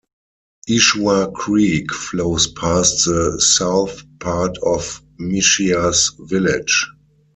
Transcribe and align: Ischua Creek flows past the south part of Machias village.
Ischua 0.67 1.31
Creek 1.31 1.93
flows 1.93 2.47
past 2.47 3.05
the 3.05 3.39
south 3.39 4.01
part 4.19 4.57
of 4.63 4.99
Machias 5.19 6.11
village. 6.21 6.89